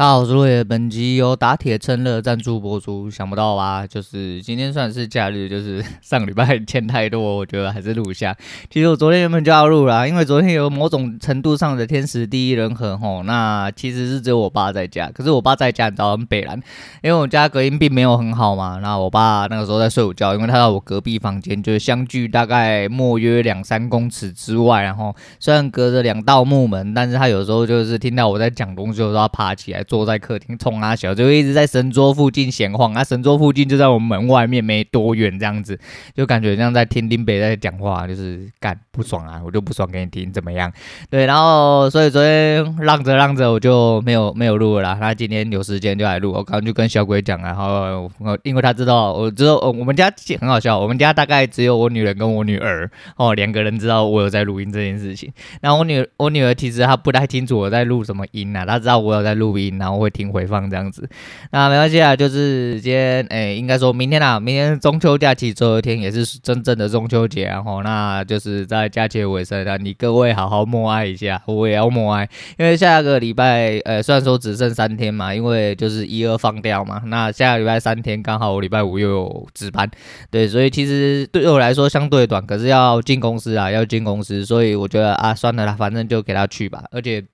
[0.00, 0.64] 大家好，我是路野。
[0.64, 3.10] 本集由打铁趁热赞助播出。
[3.10, 3.86] 想不到吧？
[3.86, 8.34] 就是今天算是假日，就是 上个礼拜欠太多，我觉得还是录一下。
[8.70, 13.22] 其实我昨天原本就要录啦，因为昨天有某种程度上的天时地利人和吼。
[13.24, 16.56] 那其实是只有我爸在家，可是我爸在家你知道很北烂，
[17.02, 18.78] 因为我家隔音并没有很好嘛。
[18.80, 24.80] 那我爸那个时候在睡午觉，因为他在我隔壁房间，就是相距大概莫约两三公尺之外。
[24.80, 29.84] 然后虽然隔着两道木门，但是他有时候就是听到我在讲东西，就要爬起来。
[29.90, 32.94] 坐在客厅冲阿小，就一直在神桌附近闲晃。
[32.94, 35.76] 啊、神桌附近就在我们门外面没多远，这样子
[36.14, 40.72] 就感觉像在听丁北在讲话，就是干不爽啊，我就不爽给你听怎么样？
[41.10, 44.98] 对，然后所以昨天让着让着我就没有没有录了啦。
[45.00, 48.08] 他今天有时间就来录，我刚刚就跟小鬼讲，然后
[48.44, 55.32] 因为他知道我知道我们家很好笑，我们家大概只有我女人跟我女儿哦两个人知道我有在录音这件事情。
[55.60, 59.79] 然后我女我女儿其实她不太清楚我在录什么音啊，她知道我有在录音。
[59.80, 61.08] 然后会听回放这样子，
[61.50, 79.90] 那没关系啊，就是今天哎，应该说明天啊，明天中秋假期最后一天，也是真正的中秋节，然后那就是在假期尾声啊，你各位好好默哀一下，我也要默哀，因为下个礼拜呃，虽然说只剩三天嘛，因为就是一二放掉嘛，那下个礼拜三天刚好我礼拜五又有值班，
[80.30, 87.24] 对，所以其实对我来说相对短，可是要进公司啊，要进公司，所以我觉得啊，算了啦，反正就给他去吧，而且。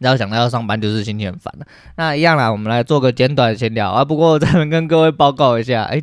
[0.00, 1.66] 然后想到要上班，就是心情很烦的。
[1.96, 4.04] 那一样啦，我们来做个简短的闲聊啊。
[4.04, 6.02] 不过咱们跟各位报告一下，哎，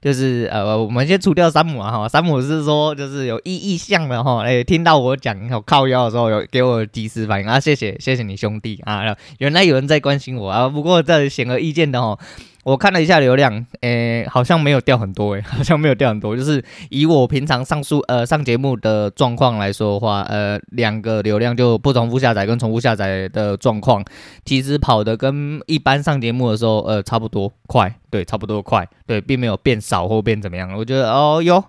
[0.00, 2.08] 就是呃，我们先除掉山姆啊哈。
[2.08, 4.42] 山姆是说就是有意意向的哈。
[4.42, 9.16] 哎，听到我讲有靠腰的时候，有给我及时反应啊，谢谢谢谢你兄弟啊。
[9.38, 10.68] 原来有人在关心我啊。
[10.68, 12.18] 不过这显而易见的哈。
[12.66, 16.36] 我看了一下流量，诶、好像没有掉很多，诶， 好像没有掉很多。
[16.36, 24.04] 就是以我平常上书呃上节目的状况来说的话，呃，两个流量就不重复下载跟重复下载的状况，
[24.44, 30.74] 其实跑的跟一般上节目的时候，呃，差不多快，对，差不多快，对，并没有变少或变怎么样。
[30.76, 31.62] 我觉得，哦哟，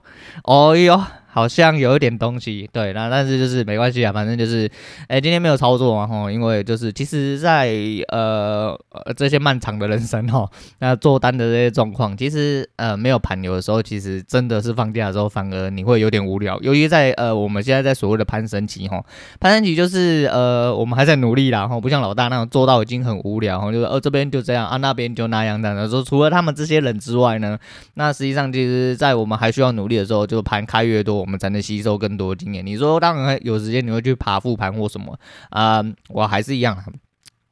[0.45, 0.99] 哦哟。
[1.37, 4.67] 好像有一点东西，对，那但是就是没关系啊，反正就是，
[5.07, 7.75] 哎，今天没有操作嘛，吼，因为就是其实在，
[8.07, 8.75] 呃
[9.15, 10.49] 这些漫长的人生哈，
[10.81, 19.05] 那做单的这些状况，其实呃没有盘牛的时候，其实真的是放假的时候，反而你会有点无聊，尤其在呃我们现在在所谓的攀升期哈，
[19.39, 27.59] 攀升期就是呃我们还在努力啦，吼，不像老大那种做到已经很无聊，吼，就是呃这边就这样啊，那边就那样这样的，说除了他们这些人之外呢，
[27.93, 31.26] 那实际上其实在我们还需要努力的时候，就盘开越多。
[31.27, 32.65] 我们才能吸收更多经验。
[32.65, 36.81] 你说，当然有时间你会去爬复盘或什么啊、我还是一样，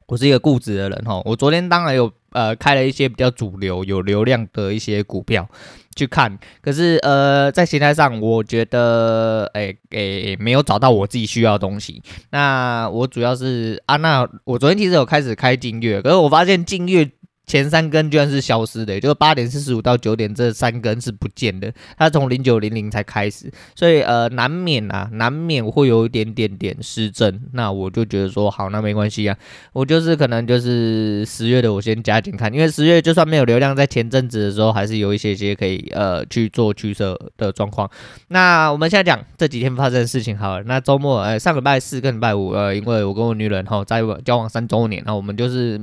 [0.08, 1.22] 我是一个固执的人哈。
[1.26, 5.46] 我昨天当然有呃开了一些比较主流、有流量的一些股票
[5.94, 12.02] 去看，可是呃在形态上，我觉得诶诶、欸欸、没有找到我自己需要的东西。
[12.30, 17.12] 那我主要是啊，那我昨天其实有开始开净月，可是我发现净月。
[17.46, 27.42] 前三根居然是消失的，就是八点四十五到九点这三根是不见的，它从零九零零才开始，所以呃难免啊，难免会有一点点点失真。
[27.54, 29.38] 那我就觉得说好，那没关系啊，
[29.74, 37.90] 我就是可能就是十月的我先加紧看，因为十月就算没有流量，在前阵子的时候还是有一些些可以呃去做取舍的状况。
[38.30, 45.80] 那我们现在讲这几天发生的事情好了，那周末呃上礼拜四跟礼拜五呃，因为我跟我女人哈在交往三周年，那我们就是。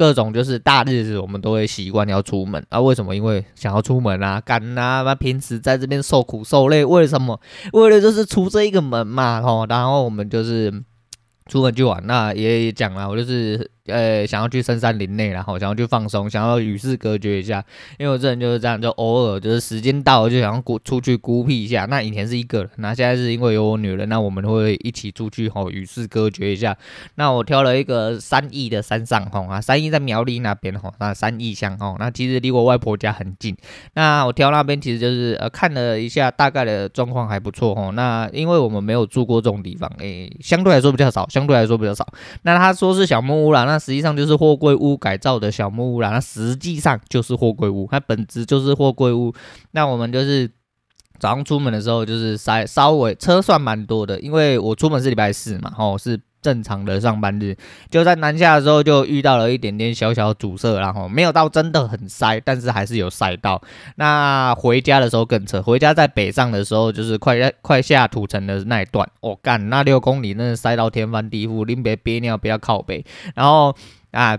[0.00, 2.80] 各种就是大日子，我们都会习惯要出门啊？
[2.80, 3.14] 为什么？
[3.14, 5.02] 因为想要出门啊，干啊！
[5.02, 7.38] 那平时在这边受苦受累，为什么？
[7.74, 9.66] 为了就是出这一个门嘛，吼！
[9.68, 10.72] 然后我们就是
[11.48, 12.02] 出门去玩。
[12.06, 13.70] 那也讲了，我就是。
[13.90, 17.64] 呃，想要去深山林内，然后想要去放松，想要与世隔绝一下。
[17.98, 21.84] 因为我这人就是这样，就偶尔就是时间到了就想要孤出去孤僻一下。
[21.86, 26.76] 那以前是一个人，那现在是因为有我女人，那我们会一起出去吼，与世隔绝一下。
[27.16, 33.56] 那我挑了一个三义的山上吼啊，三义在苗栗那边吼，那三义乡吼，那其实离我外婆家很近。
[33.94, 37.90] 那我挑那边其实就是呃看了一下，大概的状况还不错吼。
[37.92, 42.06] 那因为我们没有住过这种地方，诶、相对来说比较少，相对来说比较少。
[42.42, 43.79] 那他说是小木屋啦，那。
[43.80, 49.34] 实际上就是货柜屋改造的小木屋啦，那实际上就是货柜屋，它本质就是货柜屋。
[49.72, 50.48] 那我们就是
[51.18, 56.20] 早上出门的时候，就是稍稍微车算蛮多的，因为我出门是礼拜四嘛，吼是。
[56.42, 57.56] 正常的上班日，
[57.90, 63.60] 就在南下的时候就遇到了一点点小小阻塞，然后没有到真的很塞，但是还是有塞到。
[63.96, 73.04] 那回家的时候更扯，回家在北上的时候就是快快下土城的那一段，我、哦、干那六公里，那塞到天翻地覆，临别憋尿不要靠北，
[73.34, 73.76] 然后
[74.12, 74.38] 啊。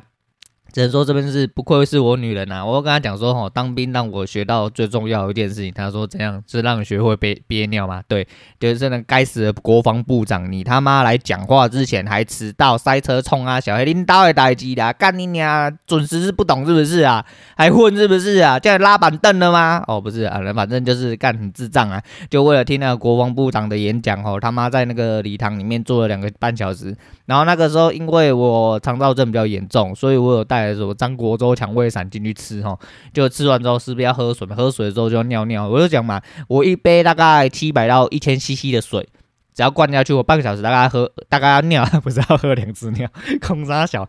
[0.71, 2.65] 只能说这边是不愧是我女人呐！
[2.65, 5.73] 我跟她讲说，吼，当兵让我学到最重要的一件事情。
[5.73, 6.41] 她说怎样？
[6.47, 8.01] 是让你学会憋憋尿吗？
[8.07, 8.25] 对，
[8.57, 13.59] 就是那该死的国防部长，你他妈来讲话之前还迟到塞车冲啊！
[13.59, 15.77] 小黑领导的代志啦，干你娘！
[15.85, 17.25] 准时是不懂是不是啊？
[17.57, 18.57] 还混是不是啊？
[18.57, 19.83] 叫你拉板凳了吗？
[19.87, 22.01] 哦，不是啊，反正就是干很智障啊！
[22.29, 26.95] 就为了听那个国防部长的演讲，吼，他妈在那个礼堂里面坐了两个半小时。
[27.25, 30.60] 然后那个时候因为我肠躁症比较严重，所以我有带。
[30.73, 32.77] 什么张国周抢胃散进去吃哈，
[33.13, 34.47] 就吃完之后是不是要喝水？
[34.47, 35.67] 喝水之后就要尿尿。
[35.67, 39.07] 我就讲嘛，我一杯大概七百到一千 CC 的水，
[39.53, 43.09] 只要灌下去，我半个小时大概喝，大概要尿， 不是要喝两次尿，
[43.41, 44.07] 空沙小，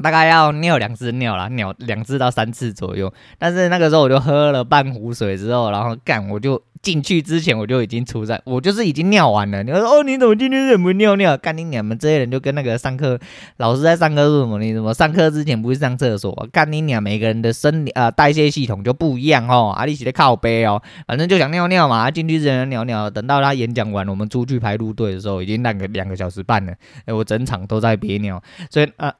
[0.00, 3.12] 大概要尿两次尿啦，尿两次到三次左右。
[3.38, 6.62] 但是那个时候我就喝了半壶水之后，然后干我就。
[6.82, 9.62] 进去之前我就已经出在，我就是已经尿完了。
[9.62, 11.36] 你说哦，你怎么进去怎么尿尿？
[11.36, 13.20] 干你娘们这些人就跟那个上课
[13.58, 14.58] 老师在上课是什么？
[14.58, 16.48] 你怎么上课之前不会上厕所？
[16.50, 17.02] 干你娘！
[17.02, 19.74] 每个人的生理呃代谢系统就不一样哦。
[19.76, 22.10] 阿力写的靠背哦，反正就想尿尿嘛。
[22.10, 26.72] 进去之前尿尿，等到他演讲完，我们出去排路队的时候，已经那个两个小时半了。
[27.04, 29.12] 哎，我整场都在憋尿，所以啊。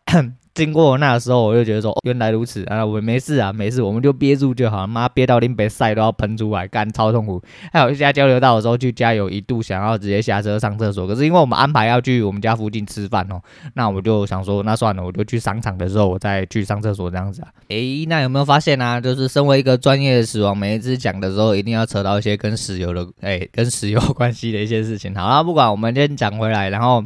[0.53, 2.85] 经过那时候，我就觉得说，原来如此啊！
[2.85, 4.87] 我没事啊，没事，我们就憋住就好。
[4.87, 7.41] 妈憋到连杯塞都要喷出来，干超痛苦。
[7.73, 13.41] 还有一家交流道的时候去加油，一度想要直接下车上厕所，可是因为我们安排要去我们家附近吃饭哦，
[13.75, 17.49] 那我就想说，那算了，我就去商场的时候我再去上厕所这样子啊。
[17.69, 19.01] 诶，那有没有发现啊？
[19.01, 25.15] 就是身为一个专业的死亡，每一次讲的时候一定要扯到一些跟屎有的，诶，跟屎有关系的一些事情。
[25.15, 27.05] 好啦，不管我们先讲回来，然后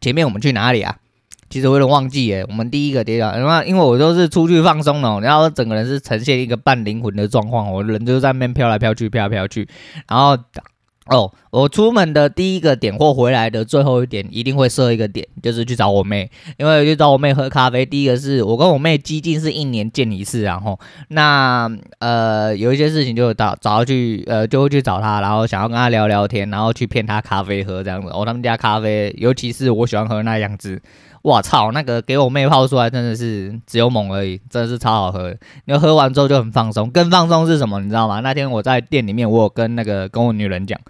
[0.00, 0.96] 前面我们去哪里啊？
[1.50, 9.68] 其实我有点忘记耶，我们第一个跌倒，因为因为我都是出去放松了，然后整个人是呈现一个半灵魂的状况，我人就在那边飘来飘去，飘来飘去。
[10.08, 10.38] 然后
[11.06, 17.84] 哦，我出门的第一个点或回来的最后一点，一定会设一个点，就是去找我妹，因为去找我妹喝咖啡。
[17.84, 21.68] 第一个是我跟我妹基金是一年见一次，然后那
[21.98, 28.08] 呃有一些事情就找找她去，呃就会去找她，然后想要跟她聊聊天，然后去骗她咖啡喝这样子。
[28.12, 30.80] 哦，他们家咖啡，尤其是我喜欢喝那样子。
[31.22, 35.34] 哇操，那个给我妹泡出来真的是只有猛而已，真的是超好喝。
[35.66, 37.78] 你喝完之后就很放松，更放松是什么？
[37.80, 38.20] 你知道吗？
[38.20, 40.80] 那天我在店里面，我有跟那个跟我女人讲，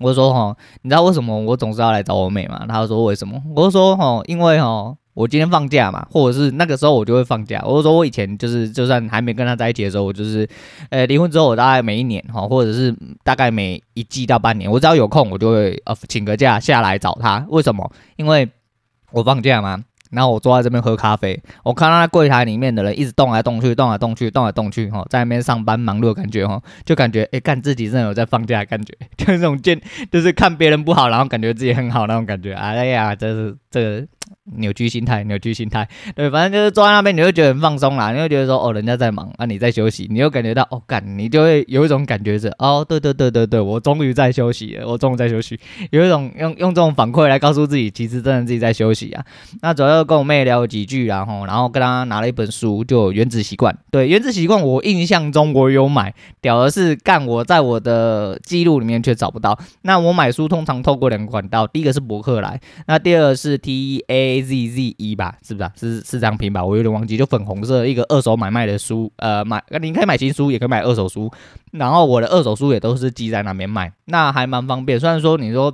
[0.00, 2.66] 我说齁，你知道为什么我总是要来找我妹吗？
[2.68, 3.42] 她说为什么？
[3.56, 7.62] 我就说齁，因为齁，我今天放假嘛，或者是那个时候我就会放假。
[7.64, 10.46] 我就说我以前就是，就算还没跟她在一起的时候，我就是，
[10.90, 12.94] 呃，离婚之后我大概每一年哈，或者是
[13.24, 17.44] 大概每一季到半年，我只要有空，我就会呃请个假下来找她。
[17.48, 17.90] 为什么？
[18.16, 18.46] 因为
[19.12, 34.06] 我放假嘛，然后我坐在这边喝咖啡，我看到那柜台里面的人一直动来动去，动来动去，动来动去，哈，在那边上班忙碌的感觉，哈，就感觉，诶，干自己真的有在放假的感觉， 就是那种见，就是看别人不好，然后感觉自己很好那种感觉，哎呀，真是这个。
[34.56, 45.58] 扭曲心态，扭曲心态，对，反正就是坐在那边，你会觉得很放松啦，你会觉得说，哦，人家在忙，啊，你在休息，你又感觉到，哦，干，你就会有一种感觉是，哦，对对对对对，我终于在休息了，我终于在休息，
[45.90, 49.24] 有一种用用这种反馈来告诉自己，其实真的自己在休息啊。
[49.60, 53.74] 那主要跟我妹聊了几句，然后然后跟她拿了一本书，就《原子习惯》。
[53.90, 59.58] 对，《原子习惯》，我印象中我有买，屌的是干，我在我的记录里面却找不到。
[59.82, 64.28] 那我买书通常透过两个管道，第一个是博客来，那第二个是 T A。
[64.28, 65.72] A Z Z E 吧，是不是啊？
[65.76, 66.64] 是是这样拼吧？
[66.64, 71.30] 我有点忘记，就粉红色一个二手买卖的书，呃，买你可以买新书，也可以买二手书。
[71.70, 74.98] 然后我的二手书也都是寄在那边卖，那还蛮方便。
[74.98, 75.72] 虽然说你说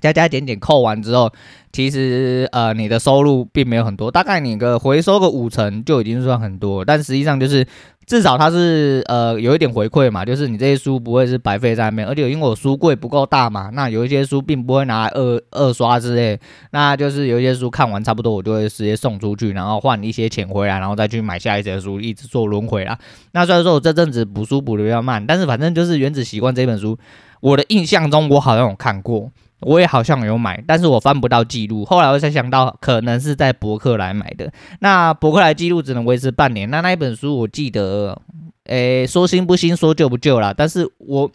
[0.00, 1.32] 加加减减扣完之后，
[1.74, 7.66] 其实呃你的收入并没有很多，大概你个回收个五成就已经算很多，但实际上就是。
[8.06, 16.38] 至少它是呃有一点回馈嘛，就是你这些书不会是白费在那边，而且因为我书柜不够大嘛，那有一些书并不会拿来二二刷之类，
[16.72, 22.98] 那就是有一些书看完差不多，我就会直接送出去，然后换一些钱回来，然后再去买下一节书，一直做轮回啦。
[23.32, 26.98] 那虽然说我这阵子补书补的比较慢，但是反正就是《原子习惯》这本书，
[27.40, 29.30] 我的印象中我好像有看过。
[29.64, 31.84] 我也好像有买，但是我翻不到记录。
[31.84, 34.52] 后来我才想到，可能是在博客来买的。
[34.80, 36.70] 那博客来记录只能维持半年。
[36.70, 38.20] 那那一本书，我记得，
[38.64, 40.54] 诶，说新不新，说旧不旧啦。
[40.56, 41.30] 但是我。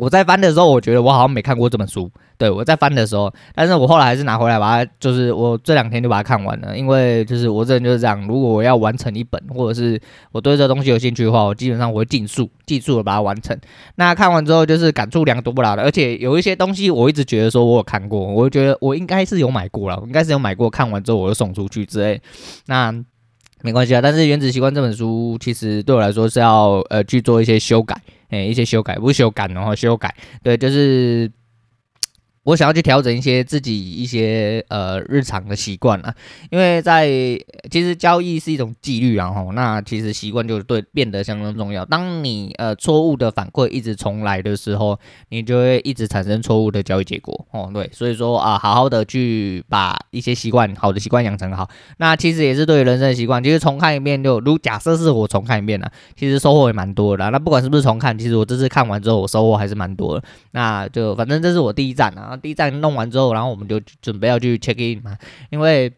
[0.00, 2.10] 我在翻的时候，我觉得我好像没看过这本书。
[2.38, 6.74] 对，我在翻的时候，但是我后来还是拿回来把它，就是我这两天就把它看完了。
[6.74, 10.00] 因为就是我这人就是这样，如果我要完成一本，或者是
[10.32, 13.54] 我对这东西有兴趣的话，我基本上我会尽速、尽速的把它完成。
[13.96, 22.18] 那看完之后就是感触良多不了的，而且有一些东西我一直觉得说我有看过，我就觉得我应该是有买过了，应该是有买过，看完之后我就送出去之类。
[22.64, 22.90] 那
[23.60, 28.00] 没关系啊，但是《原子习惯》这本书其实对我来说是要呃去做一些修改。
[28.30, 31.30] 诶、一些修改，不修改，然后修改，对，就是
[32.44, 36.14] 我想要去调整一些自己一些呃日常的习惯啊，
[36.50, 37.06] 因为在
[37.70, 41.84] 其实交易是一种纪律，然后那其实习惯就对变得相当重要。
[41.84, 47.70] 当你呃错误的反馈一直重来的时候，你就会一直产生错误的交易结果哦。
[47.74, 51.68] 对，所以说啊，好好的去把一些习惯好的习惯养成好。
[51.98, 57.28] 那其实也是对人生的习惯，其实重看一遍就如假设是我重看一遍了，其实收获也蛮多的。
[57.30, 60.24] 那不管是不是重看，其实我这次看完之后，我收获还是蛮多的。
[60.52, 65.18] 那就反正这是我第一站啊，然后第一站弄完之后，然后我们就准备要去 check in 嘛，
[65.50, 65.92] 因为。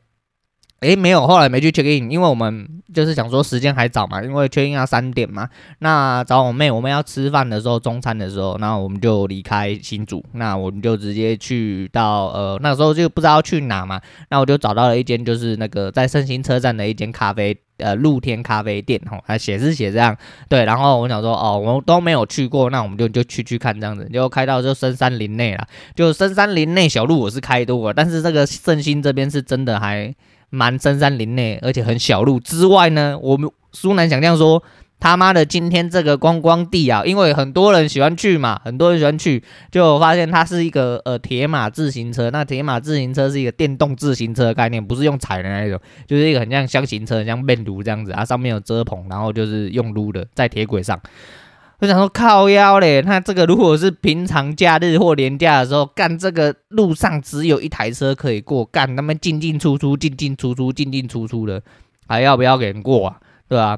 [0.83, 5.49] 诶，没有，后来没去 check in，因为我们就是想说时间还早嘛，因为 check in 要三点嘛。
[5.79, 20.17] 那找我妹，我们要吃饭的时候，中餐的时候，那我们就离开新竹，那我们就直接去到呃那时候就不知道去哪嘛，那我就找到了一间就是那个在圣心车站的一间咖啡呃露天咖啡店吼，它写是写这样，
[20.49, 30.13] 对，然后我想说哦，我都没有去过，那我们就就去去看这样子，就开到就深山林内了，就深山林内小路我是开多了，但是这个圣心这边是真的还。
[30.55, 34.63] 蛮深山林内，而且很小路之外呢，我们苏南想象说，
[35.01, 51.01] 他妈的今天这个观光地啊，因为很多人喜欢去嘛，很多人喜欢去，就发现它是一个呃铁马自行车，那铁马自行车是一个电动自行车的概念，不是用踩的那一种，就是一个很像箱型车，像面炉这样子啊，上面有遮棚，然后就是用撸的，在铁轨上。
[51.83, 61.61] 我想说靠腰嘞，那这个如果是平常假日或连假的时候，干这个路上只有一台车可以过，干他们进进出出、进进出出、进进出出的，
[62.07, 63.19] 还要不要给人过啊？
[63.49, 63.77] 对吧？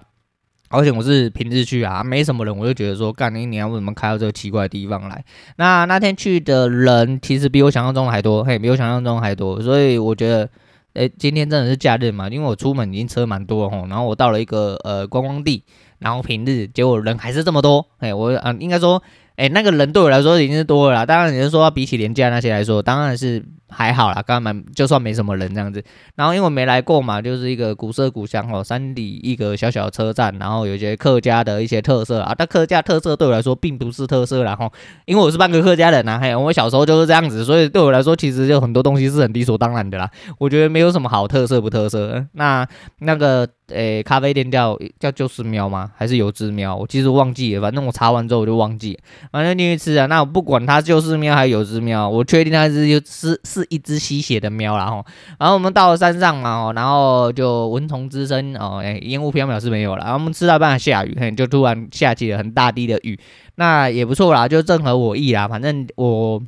[0.69, 5.25] 而且我是平日去啊，没什么人，我就觉得说，干你你要为什么开到这个奇怪的地方来？
[5.57, 10.47] 那那天去的人其实比我想象中还多，嘿，比我想象中还多，所以我觉得，
[10.93, 15.65] 诶，今天真的是假日嘛，因为我出门已经车蛮多吼，然后我到了一个呃观光地。
[16.05, 19.03] 然后平日结果人还是这么多，哎，我啊应该说，
[19.37, 21.07] 哎，那个人对我来说已经是多了啦。
[21.07, 23.43] 当然你是说比起廉价那些来说，当然是。
[23.77, 25.83] 还好啦，刚刚就算没什么人这样子，
[26.15, 34.71] 然后因为没来过嘛，就是一个古色古香哦，山里一个小小的车站，然后有些客家的一些特色啊，但客家特色对我来说并不是特色啦吼，
[35.07, 40.09] 因为我是半个客家人呐，嘿，我小时候就是这样子，所以对我来说其实就很多东西是很理所当然的啦，
[40.39, 42.25] 我觉得没有什么好特色不特色。
[42.35, 42.65] 那
[43.01, 45.91] 那个诶，咖啡店叫叫就是喵吗？
[45.97, 46.75] 还是有只喵？
[46.75, 48.99] 我其实忘记了，反正我查完之后我就忘记，
[49.33, 53.65] 反正进去吃啊，那我不管它就是喵还是有只喵，我确定它是就是是。
[53.71, 55.05] 一只吸血的喵，然后，
[55.39, 63.19] 然后我们到了山上嘛，然后就蚊虫滋生哦，哎，烟雾飘渺是没有了，然后我们吃到半下雨，嘿，就突然下起了很大滴的雨，
[63.57, 66.41] 那也不错啦，就正合我意啦，反正我。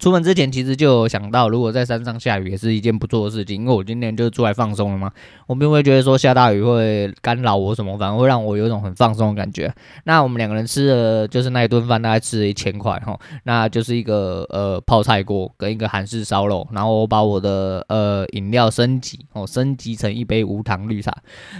[0.00, 5.12] 出门之前其实就有想到，如果在山上下雨也是一件不错的事情，因为我今天就是出来放松了嘛，
[5.46, 9.70] 我并不会觉得说下大雨会干扰我什么，反而会让我有一种很放松的感觉。
[10.04, 21.14] 那我们两个人吃的就是那一顿饭，大概吃了一千块哈，那就是一个呃泡菜锅跟一个韩式烧肉，然后我把我的呃饮料升级哦，升级成一杯无糖绿茶。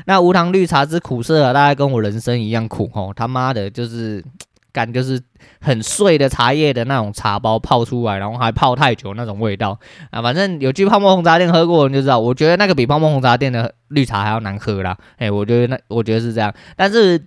[0.06, 4.24] 那无糖绿茶之苦涩啊，大概跟我人生一样苦哦，他妈的就是。
[4.72, 5.20] 感就是
[5.60, 9.78] 很碎的茶叶的那种茶包泡出来，然后还泡太久那种味道
[10.10, 10.22] 啊！
[10.22, 12.18] 反正有去泡沫红茶店喝过，你就知道。
[12.18, 14.96] 我觉得那个比泡沫红茶店的绿茶还要难喝啦。
[15.16, 16.54] 哎，我觉得那我觉得是这样。
[16.76, 17.20] 但是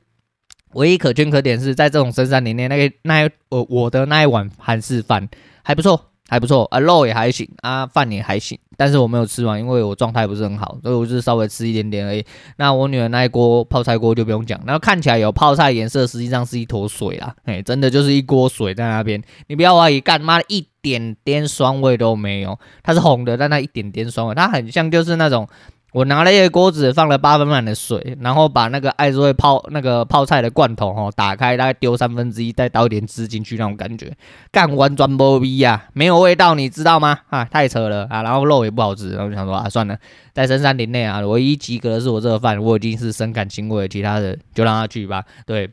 [0.73, 5.27] 唯一可圈可点是在这种深山里面，那个那一我我的那一碗韩式饭
[5.63, 6.12] 还不错。
[6.29, 12.25] 还不错啊，肉也还行啊，饭也还行，但是我没有吃完，因为我状态不是很好，所以我就是稍微吃一点点而已。
[12.57, 19.21] 那我女儿那一锅泡菜锅就不用讲，然后看起来有泡菜颜色，实际上是一坨水啦，哎，真的就是一锅水在那边。
[19.47, 25.47] 你不要怀疑，干妈的一点点酸味都没有，它是红的，但它一点点酸味，它很像就是那种。
[25.93, 34.11] 我拿了一个锅子，放了八分满的水，然后把那个爱之味泡那个泡菜的罐头哦打开，大概丢三分之一，再倒一点汁进去那种感觉，
[34.51, 37.19] 干完全没味呀，没有味道，你知道吗？
[37.29, 38.23] 啊，太扯了啊！
[38.23, 39.95] 然后肉也不好吃，然后就想说啊，算了，
[40.33, 45.23] 在深山林内啊，唯一及格的是我这个饭，我已经是深感欣慰，其他的就让他去吧。
[45.45, 45.69] 对，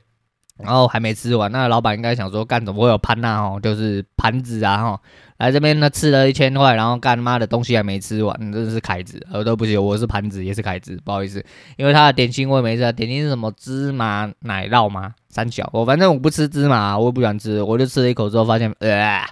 [0.63, 3.41] 然后还没吃完，那老板应该想说，干怎么会有盘呐？
[3.41, 5.01] 哦，就是盘子啊，哈。
[5.39, 11.43] 来这边呢，吃了一千块，然后干妈的东西还没吃完，真是凯子，呃，对不起，我是盘子，也是凯子，不好意思，
[11.79, 15.15] 因为他的点心我也没吃，点心是什么芝麻奶酪吗？
[15.31, 19.25] 三角，我反正我不吃芝麻，我也不喜欢吃，我就吃了一口之后发现，呃。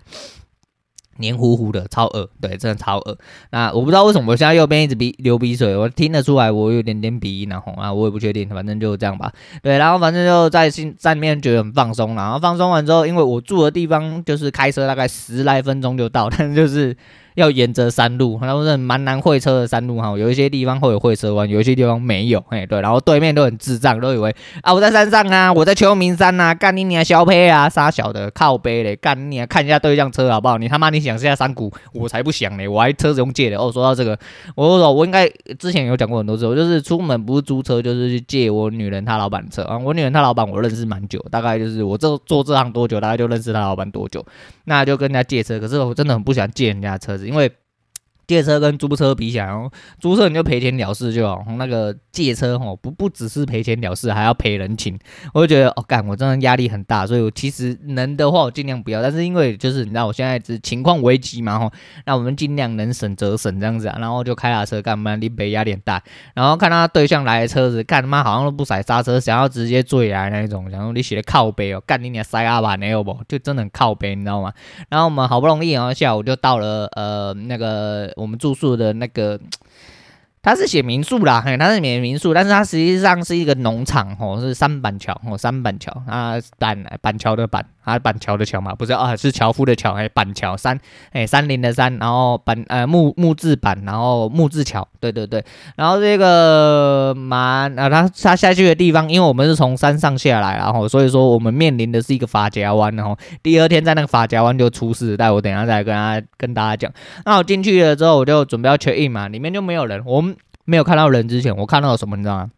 [1.19, 3.19] 黏糊糊的，超恶，对，真的超恶。
[3.51, 9.33] 那我不知道为什么我现在右边一直鼻流鼻水，我听得出来我有点点鼻音然后啊，我也不确定，反正就这样吧。
[9.63, 16.97] 对，然后反正就在心在里面觉得很放松，然后放松完之后，因为我住的地方就是开车大概十来分钟就到，但是就是。
[17.39, 30.59] 要沿着山路，然后是蛮难会车的山路哈，有一些地方会有会车弯，有一些地方没有，哎对，然后对面都很智障，都以为啊我在山上啊， 我在秋名山啊，干你娘小胚啊，杀小的靠背嘞，干你啊，看一下对向车好不好？
[30.59, 33.57] 你他妈你想下山谷，我才不想嘞，我还车子用借的。
[33.57, 34.19] 哦，说到这个，
[34.57, 35.29] 我说我应该
[35.61, 44.25] 之前有讲过很多次，我就是出门不是租车，就是去借我女人她老板车啊，我女人她老板我认识蛮久，大概就是我这做这行多久，大概就认识她老板多久，
[44.65, 47.53] 那就跟人家借车，可是我真的很不喜欢借人家车子，因为。
[48.29, 54.99] 借车跟租车比起来哦，租车你就赔钱了事就好，那个借车吼，不不只是赔钱了事，还要赔人情，
[55.33, 61.73] 我就觉得哦干，我真的压力很大，所以我其实能的话我尽量不要，但是因为就是你知道我现在是情况危急嘛吼，
[62.05, 66.03] 那我们尽量能省则省这样子啊，然后就开下车干嘛，你别压力很大，
[66.35, 73.19] 然后看他对象来的车子，干他妈好像都不踩刹车，想要直接追来那一种，然后你写的靠背哦，干你娘塞阿板的有不？
[73.27, 74.53] 就真的很靠背，你知道吗？
[74.91, 78.13] 然后我们好不容易然后下午就到了呃那个。
[78.19, 79.41] 我们住宿的那个，
[80.43, 87.65] 他是写民宿啦，嘿，他是写民宿，但是他实际上是一个农场，哦，是三板桥，哦，三板桥啊，板板桥的板。
[87.89, 90.79] 啊，板桥的桥嘛，不是啊，是樵夫的樵，哎，板桥山，
[91.13, 95.43] 哎，山林的山，然后板呃木木字板，然后木字桥，对对对，
[95.77, 106.93] 然后这个蛮啊，他他下去的地方，因为我们是从山上下来，然后所以说我们面临的是一个发夹弯，然后第二天在那个发夹弯就出事，待我等下再跟他跟大家讲。
[107.25, 112.51] 那我进去了之后，我就准备要确认嘛，里面就没有人，我们没有看到人之前，我看到了什么，你知道吗？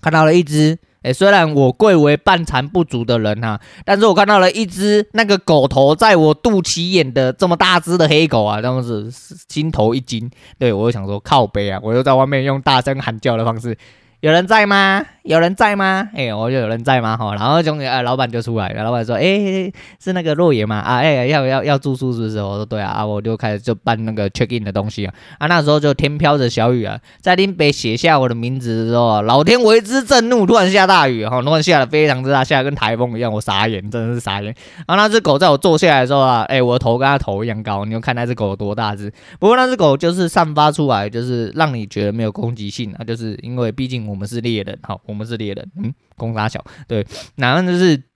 [0.00, 0.78] 看到了一只。
[1.02, 9.10] 哎，虽然我贵为半残不足的人哈、但是我看到了一只那个狗头在我肚脐眼的这么大只的黑狗啊，当时
[9.48, 13.76] 心头一惊，对，我就想说靠北啊，我就在外面用大声喊叫的方式。
[14.20, 15.02] 有人在吗？
[15.22, 16.08] 有人在吗？
[16.14, 17.16] 哎、我就有人在吗？
[17.16, 18.82] 哈，然后终于，哎，老板就出来了。
[18.82, 19.70] 老板说：“哎、
[20.02, 20.76] 是那个洛爷吗？
[20.76, 25.14] 啊，哎、欸，要要要住宿是不是？”我说：“对啊。”啊，我就开始就办那个 check in 的东西啊。
[25.38, 34.54] 啊，那时候就天飘着小雨啊，在林北写下我的名字的时候，老天为之震怒，突然下大雨，哈，突然下的非常之大，下的跟台风一样，我傻眼，真的是傻眼。
[34.88, 39.12] 然后那只狗在我坐下来的时候啊，哎、我的头跟它头一样高，你就看那只狗有多大只。
[39.38, 44.78] 不过那只狗就是散发出来，就是让你觉得没有攻击性啊，就是因为毕竟我们是猎人。
[44.82, 48.09] 好，我们是猎人，嗯，攻杀小，对，然后就是。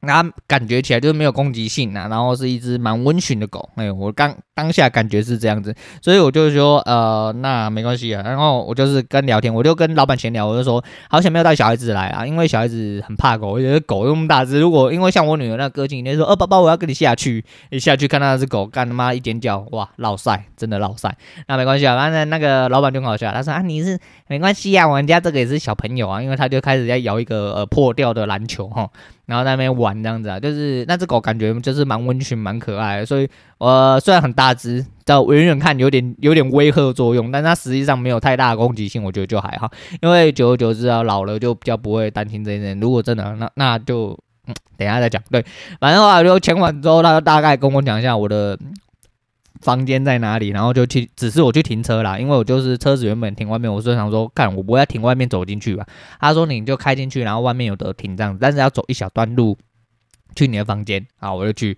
[0.00, 3.68] 那感觉起来就是没有攻击性啊，然后是一只蛮温驯的狗。
[3.74, 8.22] 哎，我刚当下感觉是这样子，所以我就是说，呃，那没关系啊。
[8.24, 21.16] 然后我就是跟聊天，我就跟老板闲聊，我就说，好险没有带小孩子来啊，因为小孩子很怕狗，我觉得狗那么大只，如果因为像我女儿那个个性，你说，呃，宝宝我要跟你下去，一下去看到那只狗，干他妈一尖叫，哇，落赛，真的落赛。
[21.48, 28.88] 那没关系啊，反正那个老板就很好笑，他说啊，你是没关系啊，我们家这个也是小朋友啊，因为他就开始在摇一个呃破掉的篮球哈。
[29.28, 39.70] 然后在那边玩这样子啊，就是那只狗感觉就是蛮温驯、蛮可爱的，所以呃虽然很大只，在远远看有点有点威吓作用，但它实际上没有太大攻击性，我觉得就还好。
[40.00, 42.72] 因为久而久之啊，老了就比较不会担心这些。
[42.74, 45.22] 如果真的那那就嗯，等一下再讲。
[45.30, 45.44] 对，
[45.78, 48.58] 反正的话就前晚之后，他就大概跟我讲一下我的。
[49.60, 50.48] 房间在哪里？
[50.48, 55.86] 然后就去，只是我去停车啦，因为我就是车子原本停外面，我是想说，看我不会停外面走进去吧？
[56.20, 59.56] 他说你就开进去，然后外面有的停这样子，但是要走一小段路
[60.34, 61.06] 去你的房间。
[61.18, 61.76] 啊，我就去。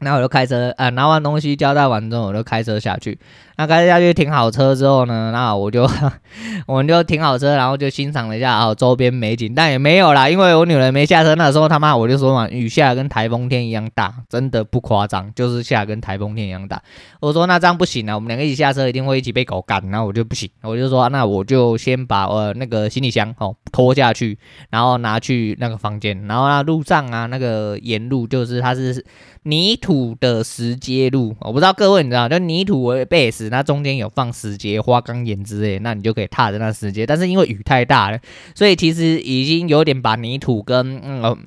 [0.00, 3.20] 那我就开车，啊，拿完东西交代完之后，我就开车下去。
[3.62, 5.88] 那开下去停好车之后呢，那我就
[6.66, 11.36] 我们就停好车，然后就欣赏了一下啊周边美景，但也没有啦，因为我女人没下车。
[11.36, 16.82] 那时候他妈我就说嘛，雨下跟台风天一样大，真的不夸张，就是下跟台风天一样大。
[17.20, 24.36] 我说那这样不行啊，我们两个一起下车一定会一起被狗干，然后我就不行，我就说那我就先把呃那个行李箱哦拖下去，
[24.70, 29.06] 然后拿去那个房间，然后那路上啊那个沿路就是它是。
[29.44, 37.06] 泥土的石阶路，我不知道各位你知道，就泥土为 base，那中间有放石阶、花岗岩之类，那你就可以踏着那石阶。
[37.06, 38.18] 但是因为雨太大了，
[38.56, 41.46] 所以其实已经有点把泥土跟嗯，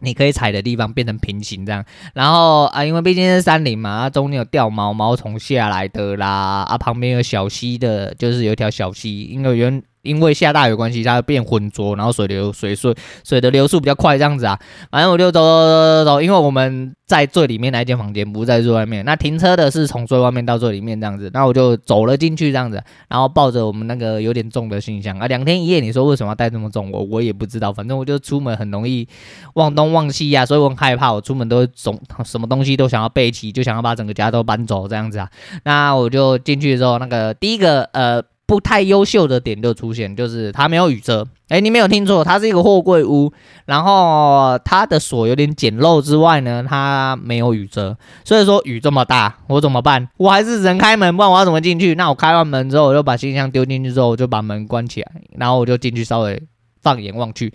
[0.00, 1.84] 你可以踩的地方变成平行这样。
[2.14, 9.82] 然后啊，因为毕竟是山林嘛，啊中间有掉毛毛虫下来的啦，啊旁边有小溪的，就是有一条小溪，因为原。
[10.02, 14.58] 因为下大雨关系，它会变浑浊，然后水流水水水的流速比较快，这样子啊。
[14.90, 19.04] 反正我就走走走走走，因为我们在最里面那一间房间，不在最外面。
[19.04, 26.90] 那停车的是从最外面到最里面这样子，那我就走了进去这样子，然后抱着我们那个有点重的行李箱啊，两天一夜，你说为什么要带这么重？
[26.90, 29.06] 我我也不知道，反正我就出门很容易
[29.54, 35.28] 忘东忘西呀、啊，所以我很害怕，我出门都总什么东西都想要备齐，就想要把整个家都搬走这样子啊。
[35.64, 38.20] 那我就进去之后，那个第一个呃。
[38.46, 41.26] 不太优秀的点就出现，就是它没有雨遮。
[41.48, 43.30] 哎，你没有听错，它是一个货柜屋，
[43.66, 47.96] 然后它的锁有点简陋之外呢，它没有雨遮。
[48.24, 50.08] 所以说雨这么大，我怎么办？
[50.16, 51.94] 我还是人开门，不然我要怎么进去？
[51.94, 56.42] 那我开完门之后，我就把行李箱丢进去之后，我就把门关起来，然后我就进去稍微
[56.80, 57.52] 放眼望去。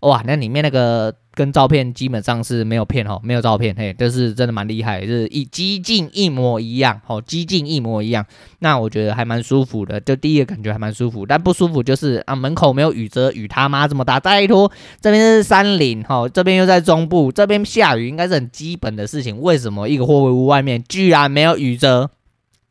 [0.00, 8.24] 哇，那里面那个跟照片基本上是没有骗哦，没有照片，嘿，这是真的蛮厉害，就是一几近一模一样，哦，几近一模一样。
[8.60, 14.70] 那我觉得还蛮舒服的，就第一个感觉还蛮舒服，但不舒服就是啊，门口没有雨遮，雨他妈这么大，拜托，
[15.00, 22.08] 这边是山林，哈，这边又在中部，这边下雨应该是很基本的事情，为什么一个货柜屋外面居然没有雨遮？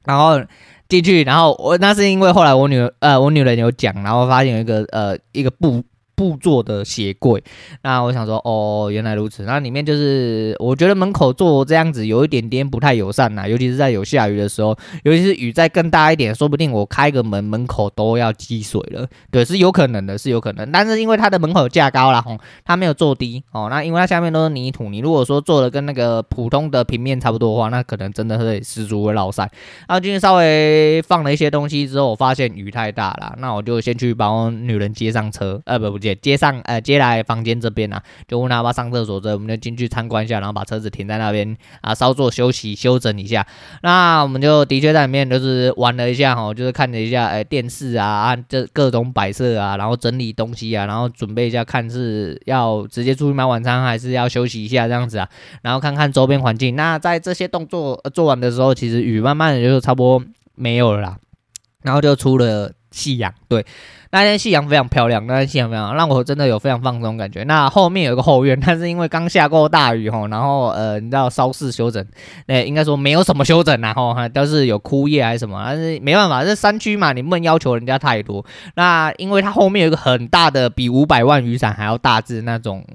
[0.05, 0.41] 然后
[0.87, 5.83] 进去，然后我那是因为后来我女儿呃，我女人有讲，然后发现有一个呃一个布。
[6.23, 7.43] 布做的鞋柜，
[7.81, 9.43] 那我想说，哦，原来如此。
[9.43, 19.05] 那里面就是，我觉得门口做这样子有一点点不太友善呐，尤其是在有下雨的时候，尤其是雨再更大一点，说不定我开个门，门口都要积水了。
[19.29, 20.71] 对，是有可能的，是有可能。
[20.71, 29.43] 但是因为它的门口架高了，吼，它没有做低，哦，那因为它下面都是泥土，你如果说做的跟那个普通的平面差不多的话，那可能真的会十足会落塞。
[29.87, 36.03] 然后今天稍微放了一些东西之后，我发现雨太大了，那我就先去把我女人接上车，呃，不不。
[36.03, 43.45] 接接上呃，接来房间这边啊，就问他要不要上厕所，这我们就进去参观一下，然后把车子停在那边啊，稍作休息休整一下。
[43.81, 55.29] 那我们就的确在里面就是玩了一下哈，就是看了一下哎电视啊，这各种摆设啊，然后整理东西啊，然后准备一下看是要直接出去买晚餐，还是要休息一下这样子啊，
[55.61, 56.75] 然后看看周边环境。
[56.75, 60.23] 那在这些动作做完的时候，其实雨慢慢的就差不多
[60.55, 61.17] 没有了啦，
[61.81, 63.65] 然后就出了夕阳，对。
[64.11, 67.43] 那天夕阳非常漂亮，那天夕阳非常让我真的有非常放松感觉。
[67.45, 72.05] 那后面有一个后院，但是因为刚下过大雨吼，然后呃，你知道稍事休整，
[72.45, 78.45] 那应该说没有什么休整然后哈，都是有枯叶还是什么，但是没办法，这山区嘛，你不能要求人家太多。
[78.75, 82.85] 那因为它后面有一个很大的，比五百万雨伞还要大只那种。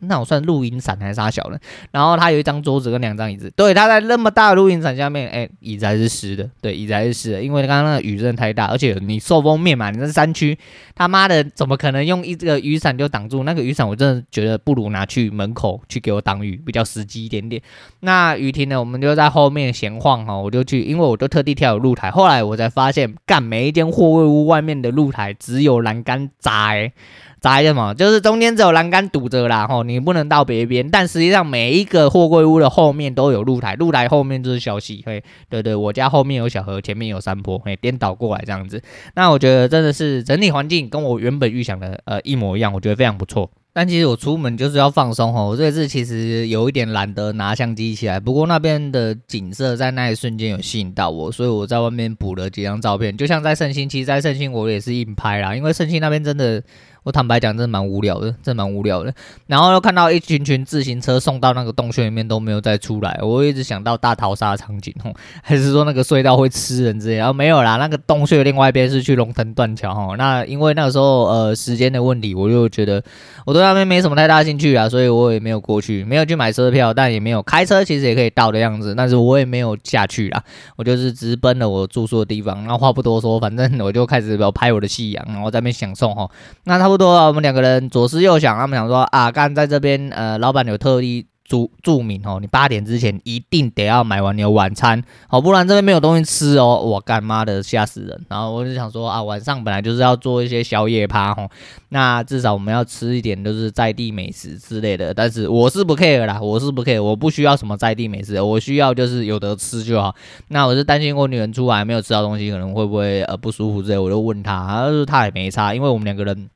[0.00, 1.60] 那我算露营伞还是啥小的？
[1.90, 10.56] 然后他有一张桌子跟两张椅子，对，他在那么大的露营伞下面，哎、椅子还是湿的，对，椅子还是湿的，因为刚刚那个雨真的太大，而且你受风面嘛，你在山区，
[10.94, 13.42] 他妈的怎么可能用一这个雨伞就挡住？
[13.42, 17.60] 那个雨伞我真的觉得不如拿去门口去给我挡雨比较实际一点点。
[18.00, 26.92] 那雨停了，我们就在后面闲晃哈，我就去，因为我就特地挑有露台，后来我才发现，干每一间货柜屋外面的露台只有栏杆窄。
[27.40, 30.88] 窄的嘛，就是中间只有栏杆堵着啦，吼，你不能到别边。
[30.90, 38.82] 但实际上每一个货柜屋的后面都有露台，露台后面就是小溪，嘿，对对，我家后面有小河，前面有山坡，嘿，颠倒过来这样子。
[39.14, 43.50] 那我觉得真的是整体环境跟我原本预想的呃一模一样，我觉得非常不错。
[43.72, 53.16] 但其实我出门就是要放松吼，我这次其实有一点懒得拿相机起来，不过那边的景色在那一瞬间有吸引到我，所以我在外面补了几张照片。
[53.16, 56.60] 就像在圣心，其实在圣心我也是硬拍啦，因为圣心那边真的。
[57.08, 59.10] 我坦白讲，真的蛮无聊的，真蛮无聊的。
[59.46, 65.10] 然后又看到一群群自行车送到那个洞穴里面都没有再出来，我一直想到大逃杀场景哦，
[65.42, 67.20] 还是说那个隧道会吃人之类的？
[67.20, 70.16] 然后没有啦，那个洞穴另外一边是去龙腾断桥哈。
[70.18, 73.02] 那因为那个时候呃时间的问题，我就觉得
[73.46, 80.44] 我对那边没什么太大兴趣啊，所以我也没有过去，没有去买车票，但也没有开车，其实也可以到的样子，但是我也没有下去啦，
[80.76, 82.58] 我就是直奔了我住宿的地方。
[82.64, 86.28] 然后话不多说，反正我就开始要拍我的夕阳，然后在那边享受哈。
[86.64, 96.76] 那差不多多我们两个人左思右想，他们想说啊，刚在这边，呃，老板有特意注注明哦，你八点之前一定得要买完你的晚餐，好，不然这边没有东西吃哦。
[96.76, 98.26] 我干妈的吓死人！
[98.28, 101.48] 然后我就想说啊，晚上本来就是要做一些宵夜趴吼，
[101.88, 105.14] 那至少我们要吃一点就是在地美食之类的。
[105.14, 110.14] 但是我是不 care 啦，我是不 care，我不需要什么在地美食，我需要就是有得吃就好。
[110.48, 116.50] 那我是担心我女人出来没有吃到东西，可能会不会呃不舒服之类，我就问她，她说她也没差，因为我们两个人。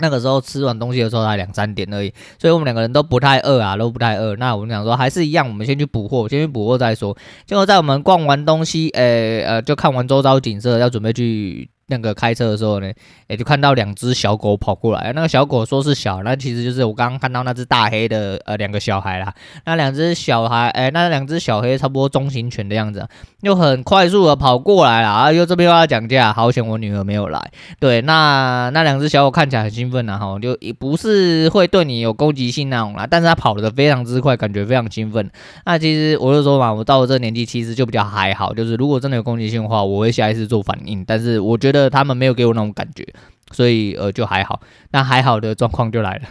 [0.00, 4.34] 那个时候吃完东西的时候才两三点而已，所以我们两个人都不太饿啊，都不太饿。
[4.36, 7.16] 那我们想说还是一样，我们先去补货，先去补货再说。
[7.46, 11.68] 结果在我们逛完东西，诶、呃，就看完周遭景色，要准备去。
[11.90, 12.90] 那个开车的时候呢，
[13.26, 15.12] 也就看到两只小狗跑过来。
[15.12, 19.34] 那个小狗说是小，那其实就是我刚刚看到那只大黑的呃两个小孩啦。
[19.66, 23.06] 那两只小孩，哎，那两只小黑差不多中型犬的样子，
[23.42, 25.32] 又很快速的跑过来了啊！
[25.32, 27.50] 又这边又要讲价，好险我女儿没有来。
[27.80, 35.28] 对，那那两只小狗看起来很兴奋呐，哈，就也不是会对你有攻击性那种啦，但是它跑得非常之快，感觉非常兴奋。
[35.66, 41.04] 那其实我就说嘛，我到了这年纪，其实就比较还好，就是如果真的有攻击性的话，我会下意识做反应。
[41.04, 41.79] 但是我觉得。
[41.88, 43.06] 他们没有给我那种感觉，
[43.52, 44.60] 所以呃就还好。
[44.90, 46.22] 那还好的状况就来了。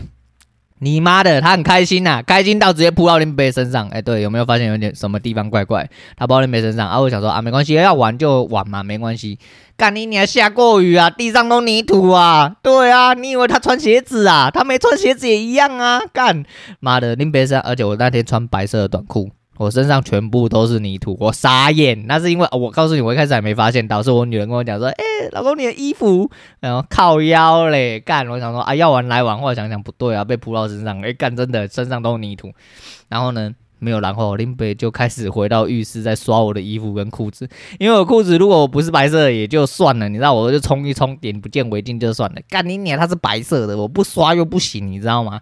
[0.82, 3.90] 你妈的，他很开心呐、啊，开心到直接扑到林北身上。
[3.90, 5.90] 哎、对，有没有发现有点什么地方怪怪？
[6.16, 9.38] 他扑到林北身上啊，我想说啊，没关系，要玩就玩嘛，没关系。
[9.76, 12.56] 干你，你还下过雨啊，地上都泥土啊。
[12.62, 14.50] 对啊，你以为他穿鞋子啊？
[14.50, 16.00] 他没穿鞋子也一样啊。
[16.14, 16.46] 干，
[16.80, 19.30] 妈的，林北身上，而且我那天穿白色的短裤。
[19.60, 22.06] 我身上全部都是泥土，我傻眼。
[22.08, 32.50] 那是因为、我告诉你，我一开始还没发现到，是我女人跟我讲说：“哎、老公，你的衣服，然后靠腰嘞，干。”我想说啊，要玩来玩，后来想想不对啊，被扑到身上，哎、干，真的身上都是泥土。
[33.10, 37.46] 然后呢，没有然后，林北就开始回到浴室在刷我的衣服跟裤子，
[37.80, 42.42] 因为我裤子如果我不是白色的也就算了，你知道，我就冲一冲，眼不见为净就算了。
[42.50, 45.42] 干你娘，它是白色的，我不刷又不行，你知道吗？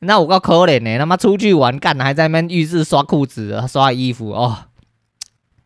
[0.00, 4.66] 那我够可怜呢，他妈出去玩干还在那边浴室刷裤子、刷衣服哦，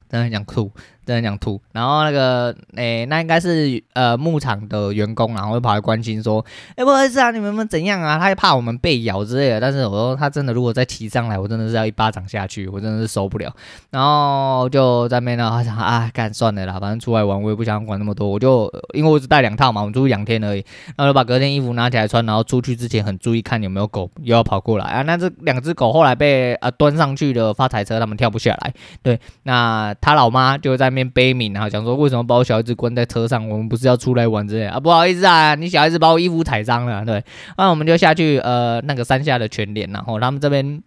[0.09, 0.73] 真的很想哭。
[1.05, 8.19] 真的想吐，然后那个，诶、欸，那应该是呃牧场的员工，然后会跑来关心说，哎、欸，不好意思啊，你们们怎样啊？
[8.21, 9.61] 他也怕我们被咬之类的。
[9.61, 13.53] 但是我说他真的如果再骑上来，我真的是要一巴掌下去，我真的是受不了。
[13.91, 20.65] 然后就在那边呢，他想啊，干算了啦，反正出来玩我也不想管那么多，我就因为我只带两套嘛，我们出去两天而已，
[20.97, 25.03] 然后就把隔天衣服拿起来穿，然后出去之前很注意看有没有狗又要跑过来啊。
[25.03, 28.73] 那这两只狗后来被呃端上去的发财车，他们跳不下来。
[29.03, 30.92] 对，那他老妈就在。
[30.93, 33.49] 面悲悯，然后讲说，为什么把我小孩子关在车上？
[33.49, 34.79] 我们不是要出来玩之类啊？
[34.79, 37.05] 不好意思啊，你小孩子把我衣服踩脏了。
[37.05, 37.25] 对，
[37.57, 40.83] 那我们就下去呃那个山下的全联，然后他们这边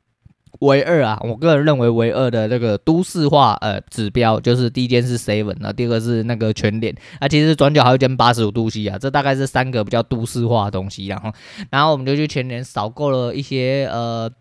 [0.59, 11.31] 唯二啊，我个人认为唯二的这个都市化呃指标，就是第一间是 Seven，那第二个是那个全联啊，其实转角还有一间八十五度 C 啊，这大概是三个比较都市化的东西，然后
[11.69, 14.31] 然后我们就去全联扫购了一些呃。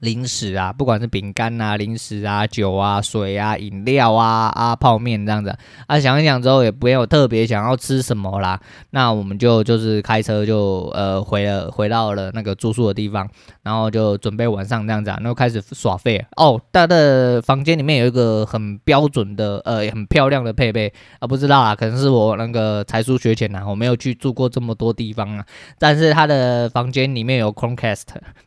[0.00, 5.54] 零食啊，不管是饼干啊、零食啊、酒啊、水啊、饮料啊、啊泡面这样子
[5.86, 8.58] 啊，想一想之后也没有特别想要吃什么啦，
[8.90, 13.28] 那我们就就是开车就呃回了回到了那个住宿的地方，
[13.62, 16.58] 然后就准备晚上这样子，然后开始耍废哦。
[16.72, 20.90] 他的房间里面有一个很标准的呃很漂亮的配备。
[21.18, 25.44] 啊，不知道啊，可能是我那个才疏学浅呐，我没有去住过这么多地方啊，
[25.78, 28.04] 但是他的房间里面有 Chromecast，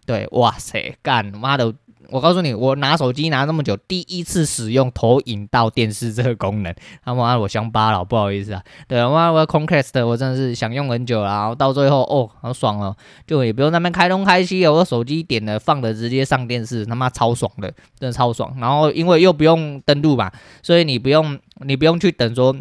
[0.07, 1.31] 对，哇塞，干。
[1.43, 1.73] 妈的！
[2.10, 6.73] 我告诉你，我拿手机拿那么久，第一次使用投影到电视这个功能。
[7.03, 8.62] 他妈，我乡巴佬，不好意思啊。
[8.88, 18.56] 对，妈，我 Chromecast 我真的是想用很久了，然后到最后哦，好爽哦，就也不用那边开东开西，我手机点了放的直接上电视，他妈超爽的，真的超爽。
[18.60, 22.56] 然后因为又不用登录嘛，所以你不用你不用去等说。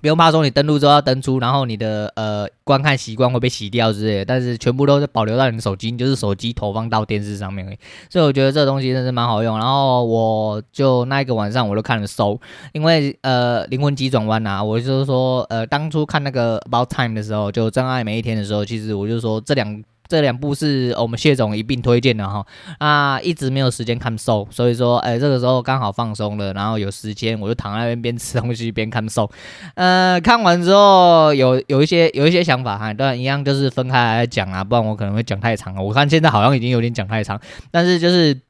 [0.00, 7.78] 不用怕说你登录之后要登出，然后你的呃观看习惯会被洗掉之类的，但是全部都是保留到你的手机，你就是手机投放到电视上面而已。
[8.08, 9.58] 所以我觉得这东西真是蛮好用。
[9.58, 12.40] 然后我就那一个晚上我都看了搜，
[12.72, 19.82] 因为呃灵魂急转弯啊，我就是说呃当初看那个 About Time 的时候，就真爱每一天的时候，其实我就说这两。
[20.08, 22.44] 这两部是我们谢总一并推荐的哈，
[22.78, 29.30] 啊，一直没有时间看 show，所以说，哎，这个时候刚好放松了，然后有时间，我就躺在那边边吃东西边看 show，
[29.74, 37.40] 呃，看完之后有有一些有一些想法哈，当然一样就是分开来讲啊，不然我可能会讲太长了，我看现在好像已经有点讲太长，
[37.70, 38.47] 但是就是。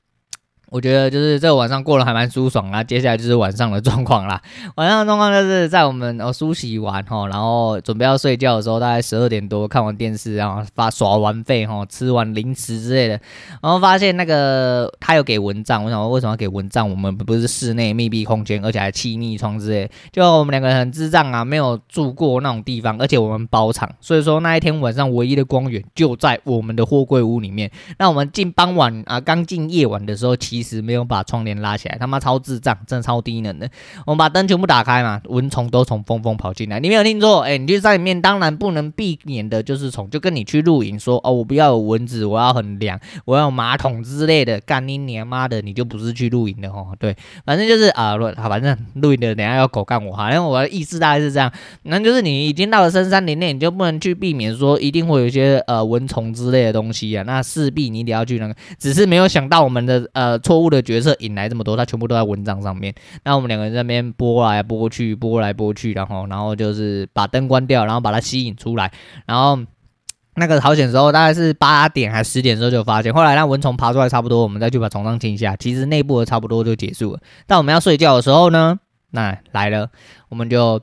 [0.71, 4.41] 我觉得就是这个晚上过得还蛮舒爽啦，接下来就是晚上的状况啦。
[4.77, 13.19] 晚上的状况就是在我们哦梳洗完哈，然后准备要睡觉的时候，大概十二点多看完电视，然后发耍完废齁，吃完零食之类的，
[13.63, 16.89] 然后发现那个他有给蚊帐，我想为什么要给蚊帐？
[16.89, 27.71] 我们不是室内密闭空间，而且还气密窗之类，就我们两个人很智障啊，没有住过那种地方，而且我们包场，所以说那一天晚上唯一的光源就在我们的货柜屋里面。
[27.99, 33.69] 那我们进傍晚啊，刚进夜晚的时候，其实没有把窗帘拉起来，他妈超智障，真的超低能的。
[34.07, 36.81] 我们把灯全部打开嘛，蚊虫都从缝缝跑进来。
[36.81, 46.89] 你没有听错，哎、你就在里面，当然不能避免的就是虫，就跟你去露营说，哦，我不要有蚊子，我要很凉，我要马桶之类的，干你娘妈的，你就不是去露营的哦。
[46.99, 51.53] 对，反正就是啊，好，反正露营的等下要狗干我，哈，因为我的意思大概是这样。
[51.83, 60.81] 那就是你已经到了深山林内，你就不能去避免说一定会有一些呃蚊虫之类的东西啊，那势必你得要去那个，只是没有想到我们的呃错误的。
[60.81, 62.95] 角色引来这么多，他全部都在蚊帐上面。
[63.23, 68.91] 那我们两个人在那边拨来拨去，拨来拨去，然后，然后就是把灯关掉，然后把它吸引出来。
[69.27, 69.59] 然后
[70.37, 73.13] 那个好险时候，大概是八点还是十点的时候就发现。
[73.13, 75.55] 后来那蚊虫爬出来差不多，我们再去把虫上清一下。
[75.57, 77.21] 其实内部的差不多就结束了。
[77.47, 78.79] 但我们要睡觉的时候呢，
[79.11, 79.91] 那来了，
[80.31, 80.81] 我们就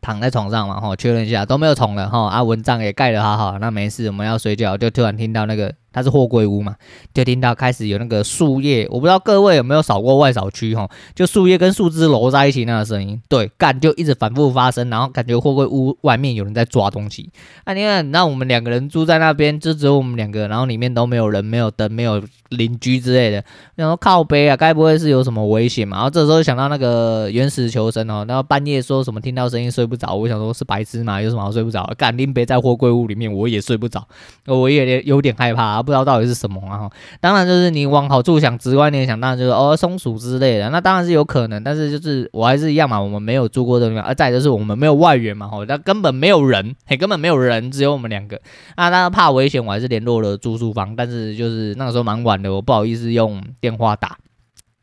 [0.00, 5.72] 躺在床上嘛，哈，确认一下都没有虫了，哈，啊，蚊帐也盖得好好，那没事，我们要睡觉，就突然听到那个。
[5.96, 6.76] 它是货柜屋嘛，
[7.14, 17.30] 就听到开始有那个树叶，我不知道各位有没有扫过外扫区哈，就树叶跟树枝摞在一起那个声音，对，干就一直反复发生，然后感觉货柜屋外面有人在抓东西。
[17.64, 23.42] 啊，你看，那我们两个人住在那边，就只有我们两个，然后里面都没有人，没有灯，没有邻居之类的，
[23.74, 25.96] 然后靠北啊，该不会是有什么危险嘛？
[25.96, 31.90] 然后这时候想到那个原始求生哦，然后半夜说什么听到声音睡不着，我想说是白痴嘛，有什么好睡不着？
[31.96, 34.06] 干林北在货柜屋里面，我也睡不着，
[34.44, 36.90] 我也有点害怕，不知道到底是什么啊。
[37.20, 48.40] 当然就是你往好处想，直观联想，当然就是哦松鼠之类的，那当然是有可能，但是就是我还是一样嘛，我们没有住过这个地方，而再就是我们没有外援嘛，吼，那根本没有人，嘿，根本没有人，只有我们两个。
[48.76, 54.18] 那，当然怕危险，我还是联络了住宿方，但是就是那个时候蛮晚的，我不好意思用电话打。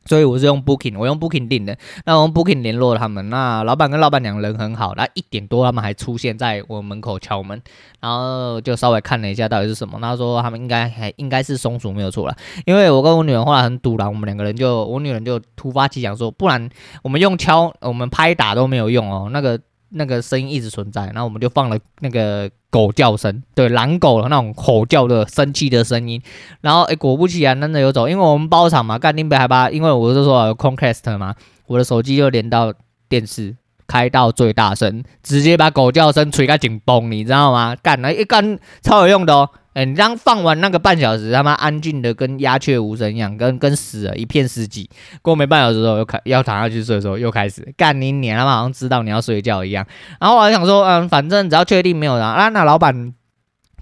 [0.05, 1.77] 所以我是用 Booking，我用 Booking 订的。
[2.05, 4.93] 那我用 Booking 联络他们，那老板跟老板娘人很好。
[4.95, 7.61] 那一点多他们还出现在我门口敲门，
[7.99, 9.99] 然后就稍微看了一下到底是什么。
[10.01, 12.35] 他说他们应该还应该是松鼠没有错了，
[12.65, 16.69] 因为我跟我女人后来很赌烂，我们两个人就我女人就突发奇想说，不然
[17.01, 19.59] 我们用敲，我们拍打都没有用哦，那个。
[19.95, 26.19] 那个声音一直存在，然后我们就放了那个狗叫声，对，狼狗的那种吼叫的生气的声音，
[26.61, 31.35] 然后哎，果不其然，真的有走，因为我们包场嘛，干林北害怕，因为我是说有 Chromecast 嘛，
[31.67, 32.73] 我的手机就连到
[33.07, 33.55] 电视，
[33.85, 37.75] 开到最大声，直接把狗叫声吹个紧绷，你知道吗？
[37.83, 39.51] 干了一干超有用的哦。
[39.73, 44.87] 哎、你刚放完那个半小时，他妈安静的跟鸦雀无声一样，跟跟死了一片死寂。
[45.21, 49.85] 过没半小时之后，又开要躺下去睡的时候，又开始干你娘，他妈好像知道你要睡觉一样。
[50.19, 53.13] 然后我还想说，嗯，反正只要确定没有人啊，那老板。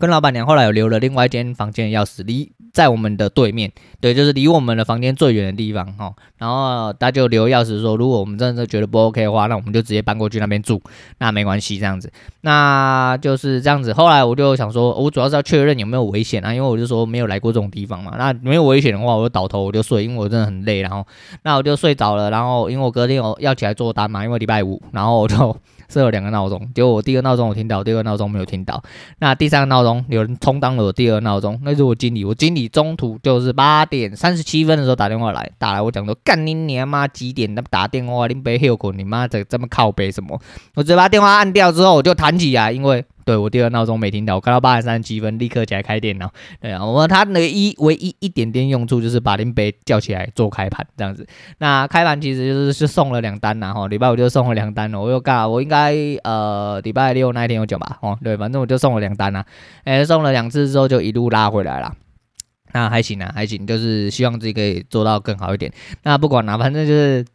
[0.01, 6.11] 跟老板娘后来有留了另外一间房间的钥匙，离在我们的对面，对，就是离我们的房间最远的地方哈。
[6.37, 10.81] 然后他就留钥匙说，如果我们真的觉得不 OK 的话，那我们就直接搬过去那边住，
[11.19, 12.11] 那没关系这样子。
[12.41, 13.93] 那就是这样子。
[13.93, 18.15] 后来我就想说，我主要是要确认有没有危险啊，因为我就说没有来过这种地方嘛。
[18.17, 20.81] 那没有危险的话，我就倒头我就睡，因为我真的很累。
[20.81, 21.05] 然后
[21.43, 22.31] 那我就睡着了。
[22.31, 25.55] 然后因为我隔天有要起来做单嘛，因为礼拜五，然后我就。
[25.91, 28.81] 设了两个闹钟，结果我第一个闹钟我听到，第二个闹钟没有听到。
[29.19, 32.23] 那第三个闹钟有人充当了我第二个闹钟，那是我经理。
[32.23, 37.53] 我经理中途就是八点三十七分的时候打电话来，打来我讲说干你娘妈几点？
[37.53, 40.39] 那打电话你别后果，你妈这这么靠背什么？
[40.75, 43.05] 我直接把电话按掉之后我就弹起来，因为。
[43.31, 46.29] 对，我第二闹钟没听到，我看到八点三十七分，立刻起来开电脑。
[46.59, 51.25] 对啊，我们他那个一唯一一点点用处就是把林北叫起来做开盘这样子。
[51.59, 54.99] 那开盘其实就是是送了两单呐，哈，礼拜五就送了两单了。
[54.99, 57.99] 我又干，我应该呃礼拜六那一天有讲吧？
[58.01, 59.45] 哦，对，反正我就送了两单呐，
[59.85, 61.95] 哎，送了两次之后就一路拉回来了。
[62.73, 65.71] 那还行啊，还行，就是希望自己可以做到更好一点。
[66.03, 67.25] 那不管了，反正就是。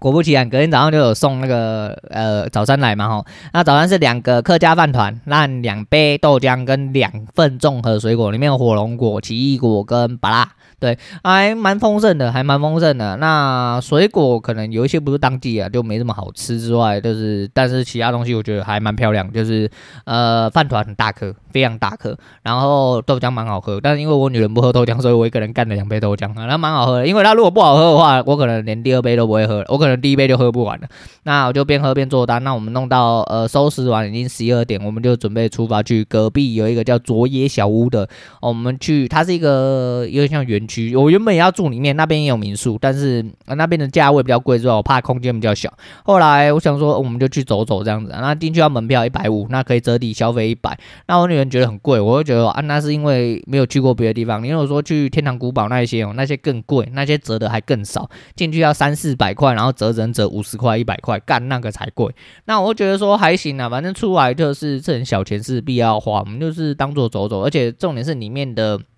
[0.00, 10.48] 果不其然，隔天早上就有送那个呃早餐来嘛吼，那早餐是两个客家饭团，那两杯豆浆跟两份综合水果，里面有火龙果、奇异果跟芭拉。
[10.80, 13.14] 对，还蛮丰盛的，还蛮丰盛的。
[13.18, 19.30] 那水果可能有一些不是当季啊，就没这么好吃之外，就是但是其他东西我觉得还蛮漂亮。
[19.30, 19.70] 就是
[20.06, 23.78] 呃饭团很大颗，非常大颗，然后豆浆蛮好喝。
[23.78, 27.06] 但是因为我女人不喝豆浆，所以我一个人干了两杯豆浆啊，那蛮好喝的。
[27.06, 30.88] 因为它如果不好喝的话，我可能连第二杯都不会喝，我可能第一杯就喝不完了。
[31.22, 32.42] 那我就边喝边做单。
[32.42, 38.08] 那我们弄到呃收拾完已经十二点，我们就准备出发去隔壁有一个叫佐野小屋的，
[38.40, 40.94] 我们去，它是一个有点像园区。
[40.96, 45.72] 我原本也要住里面，那边也有民宿，但是那边的价位比较贵，之后我怕空间比较小。
[46.04, 48.10] 后来我想说，我们就去走走这样子。
[48.12, 50.78] 那进去要门票一百五，那可以折抵消费一百。
[51.06, 54.42] 那我女人觉得很贵，我就觉得啊，那是因为没有去过别的地方。
[54.42, 62.14] 你如果说去天堂古堡那一些哦，那些更贵，那些折的还更少，进去要三四百块，然后折人折五十块、一百块，干那个才贵。
[62.44, 68.78] 那我觉得说还行啊，反正出来就是这点小钱是必要花，我们就是当做走走，而且重点是里面的。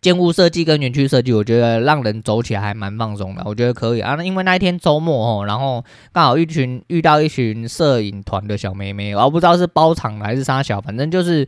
[0.00, 4.16] 建物设计跟园区设计，我觉得让人走起来还蛮放松的，我觉得可以啊。
[4.24, 11.46] 因为那一天周末哦，然后刚好一群遇到一群摄影团的小妹妹，我不知道是包场还是啥小，反正就是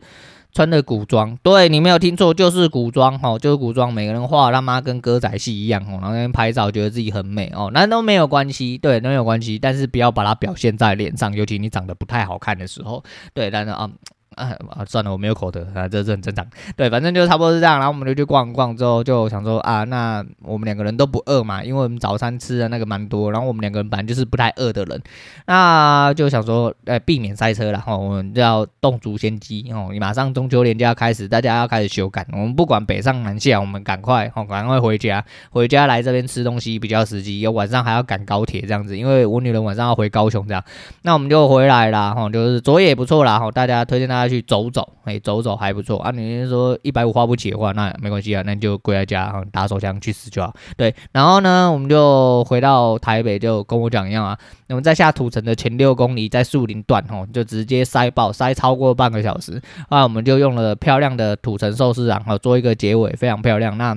[0.53, 1.37] 穿的古装。
[1.41, 13.89] 对，你没有听错，就是古装吼，就是古装，每个人画他妈跟歌仔戏一样吼，然后那边拍照觉得自己很美哦，那都没有关系，对，都没有关系，但是不要把它表现在脸上，尤其你长得不太好看的时候，对，但是啊。
[14.33, 14.55] 啊，
[14.87, 16.45] 算了，我没有口德啊，这是很正常。
[16.75, 17.77] 对，反正就差不多是这样。
[17.79, 23.31] 然后我们就去逛逛，之后就想说啊，那我们两个人都不饿嘛，因为我们早餐吃的那个蛮多。
[23.31, 25.01] 然后我们两个人本来就是不太饿的人，
[25.45, 29.89] 那就想说，呃，避免塞车然后，我们就要动足先机哦。
[29.91, 32.25] 你马上中秋连假要开始，大家要开始休赶。
[32.33, 37.39] 我们不管北上南下，我们赶快哦，赶快回家，回家来这边吃东西比较实际。
[37.39, 40.63] 有晚上还要赶高铁这样子，因为我女人晚上要回高雄这样。
[41.03, 44.22] 那我们就回来了哈，就是昨夜也不错啦哈，大家推荐大家。
[44.23, 46.11] 家去走走，哎，走走还不错啊。
[46.11, 50.53] 你说一百五花不起的话，那没关系啊，那你就跪在家打手枪去死就好。
[50.77, 54.37] 对，然后呢，我们就回到台北，就跟我讲一样啊。
[54.69, 59.61] 我们在下土城的前六公里，在树林段哦，就直接塞爆，塞超过半个小时。
[59.87, 63.77] 啊，我们就用了漂亮的土城寿司郎，好做一个结尾，非常漂亮。
[63.77, 63.93] 那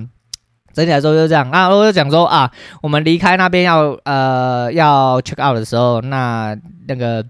[0.73, 1.49] 整体来说就是这样。
[1.49, 2.51] 那我就讲说啊，
[2.83, 6.55] 我们离开那边要呃要 check out 的时候，那
[6.87, 7.25] 那个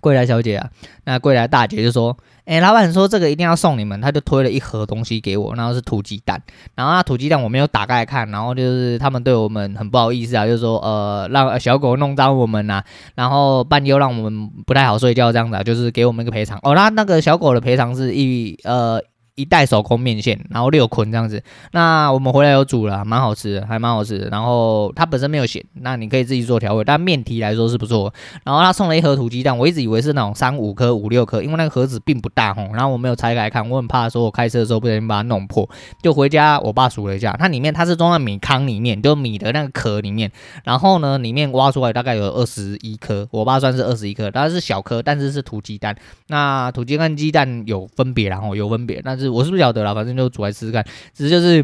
[0.00, 0.68] 柜台小姐啊，
[1.04, 2.16] 那柜台大姐就说。
[2.46, 6.42] 哎、老板说这个一定要送你们，他就推了一盒东西给我，然后是土鸡蛋，
[6.74, 12.84] 然后那土鸡蛋我没有打开来看，然后就是他们对我们很不好意思啊，就是说呃让小狗弄脏我们呐、啊，
[13.14, 19.00] 然后半夜让我们不太好睡觉这样子，啊，就是给我们一个赔偿哦，那那个小狗的赔偿是一呃。
[19.34, 21.42] 一袋手工面线，然后六捆这样子。
[21.72, 24.28] 那我们回来有煮了，蛮好吃的，还蛮好吃的。
[24.28, 26.84] 然后它本身没有咸，那你可以自己做调味。
[26.84, 28.12] 但面皮来说是不错。
[28.44, 32.62] 然后他送了一盒土鸡蛋，我一直以为是那种三五颗、五六颗，因为那个盒子并不大吼。
[32.72, 35.68] 然后我没有拆开看，我很怕说我开车的时候不小心把它弄破。
[36.02, 40.32] 就回家，我爸数了一下，它里面它是装在米糠里面，就米的那个壳里面。
[40.64, 45.96] 然后呢，里面挖出来大概有二十一颗，我爸算是二十一颗，当然是小颗，但是是土鸡蛋。
[46.26, 49.19] 那土鸡跟鸡蛋有分别，然后有分别，但。
[49.28, 50.84] 我是不晓得了，反正就煮来吃吃看。
[51.12, 51.62] 只是就是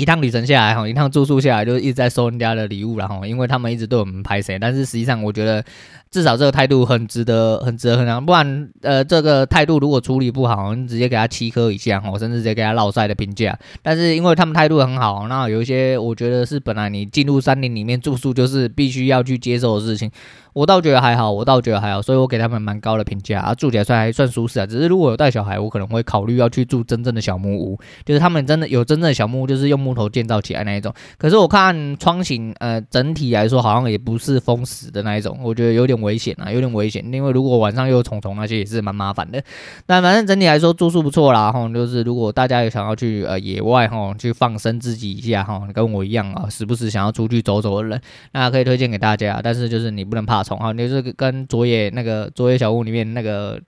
[0.00, 5.62] 一趟旅程下来哈，一趟住宿下来，就一直在收人家的礼物然后，因为他们一直对我们拍谁，但是实际上我觉得。
[6.10, 8.26] 至少这个态度很值得，很值得衡量。
[8.26, 13.56] 不然，呃，这个态度如果处理不好，你直接给他七颗以下，甚至直接给他落赛的评价。
[13.80, 20.10] 但是因为他们态度很好，那有一些我觉得是本来你进入山林里面住宿就是必须要去接受的事情，
[20.52, 24.66] 我倒觉得还好，我倒觉得还好，所以我给他们蛮高的评价啊，住起来算还算舒适啊。
[24.66, 30.92] 只是如果有带小孩，我可能会考虑要去住真正的小木屋，就是他们真的有真正的小木屋，就是用木木头建造起来那一种。
[31.18, 36.00] 可是我看窗型，呃，整体来说好像也不是封死的那一种，我觉得有点。
[36.00, 39.44] 危险啊，有点危险，因为如果晚上又有虫虫那些也是蛮麻烦的。
[39.84, 48.00] 但反正整体来说住宿不错啦，哈，就是如果大家有想要去呃野外哈去放生自己一下哈，跟我一样啊，时不时想要出去走走的人，
[48.32, 49.40] 那可以推荐给大家。
[49.44, 53.60] 但是就是你不能怕虫哈，你就是跟佐野那个佐野小屋里面那个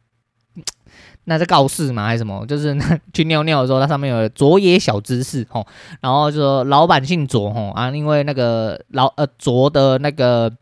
[1.25, 2.45] 那是告示吗还是什么？
[2.47, 2.77] 就是
[3.13, 5.67] 去尿尿的时候，它上面有佐野小知识哦，
[6.01, 10.53] 然后就说老板姓佐哈啊，因为那个老呃佐的那个。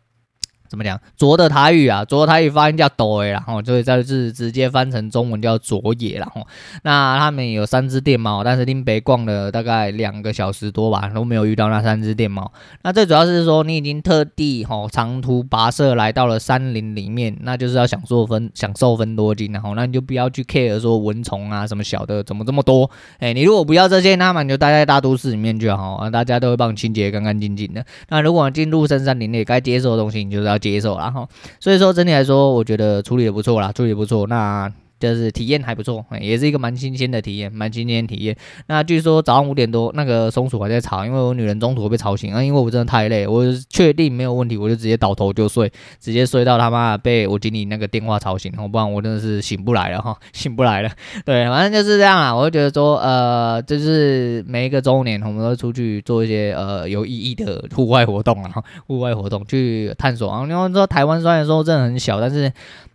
[0.71, 0.99] 怎么讲？
[1.17, 6.47] 卓的台语啊，卓的台语发音叫抖诶，然后就会再是直接翻成中文叫卓野，然后
[6.85, 12.53] 那他们有三只电猫，但是林北逛了大概两个小时多吧，都没有遇到那三只电猫。
[12.83, 22.89] 那最主要是说你已经特地吼长途跋涉来到了山林里面，那就是要享受分享受分多金，然后那你就不要去 care 说蚊虫啊什么小的怎么这么多。
[23.19, 27.85] 哎，你如果不要这些，那么你就待在大都市里面就好啊，大家都会帮你清洁干干净净的。
[28.09, 30.60] 那如果进入深山林里，该接受的东西你就是要。
[30.61, 34.71] 接受然后，所以说整体来说，我觉得处理的不错啦，处理的不错，那
[35.01, 38.37] 就是体验还不错，也是一个蛮新鲜的体验，蛮新鲜体验。
[38.67, 50.91] 那据说早上五点多，那个松鼠还在吵，因为我女人中途被吵醒啊，因为我真的太累，我确定没有问题，我就直接倒头就睡，直接睡到他妈被我经理那个电话吵醒，不然我真的是醒不来了哈， 醒不来了。
[51.25, 60.47] 对，反正就是这样啊，我就觉得说，呃，就是每一个周年，我们都出去做一些呃有意义的户外活动啊，户外活动去探索啊。
[60.47, 62.53] 因为说台湾虽然说真的很小，但是。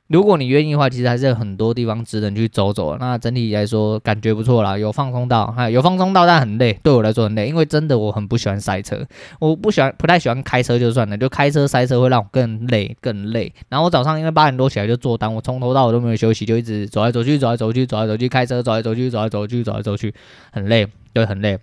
[0.07, 2.95] 如果你愿意的话，其实还是有很多地方值得你去走走。
[2.99, 9.03] 那整体来说感觉不错啦，有放松到，有放松到，但很累，对我来说很累，因为真的我很不喜欢塞车，
[9.39, 13.51] 我不喜欢，不太喜欢开车就算了，就开车塞车会让我更累，更累。
[13.67, 20.13] 然后我早上因为八点多起来就坐单，我从头到尾都没有休息，就一直走来走去，走来走去，走来走去，开车走来走去，走来走去，走来走去，
[20.51, 21.57] 很累，对，很累。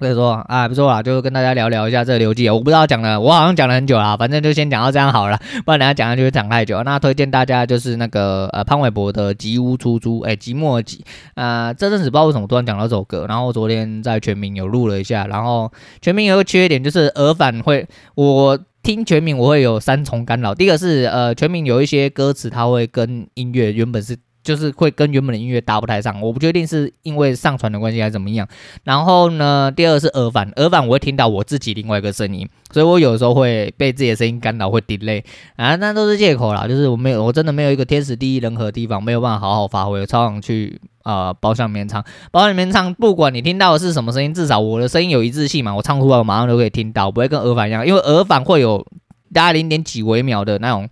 [0.00, 2.54] 所以说啊，不错啦，就跟大家聊聊一下这个刘记啊。
[2.54, 6.82] 我不知道讲了，我好像讲了很久啦，反正就先讲到这样好了，不然等下讲下去会讲太久。
[6.82, 11.00] 那推荐大家就是那个呃潘玮柏的《吉屋出租》，哎，寂寞的寂。
[11.34, 15.70] 呃，这阵子不知道为什么突然讲到这首歌，然后昨天在全民有录了一下，然后
[16.00, 20.54] 全民有个缺点就是耳返会，我听全民我会有三重干扰。
[20.54, 24.16] 第一个是呃全民有一些歌词它会跟音乐原本是。
[24.42, 28.48] 就是会跟原本的音乐搭不太上，我不确定是因为上传的关系还是怎么样。
[28.84, 35.22] 然后呢，第二是耳返，耳返我会听到我自己另外一个声音，所以我有时候会被自己的声音干扰，会 delay
[35.56, 36.66] 啊，那都是借口啦。
[36.66, 40.00] 就是我没有，我真的没有一个天时地利人和的地方，没有办法好好发挥。
[40.00, 48.86] 我超想去啊、包厢里面唱，包厢里面唱，不管你听到的是什么声音，至少我的声音有一致性嘛，我唱出来我马上就可以听到，不会跟耳返一样，因为耳返会有
[49.34, 50.88] 大概零点几微秒的那种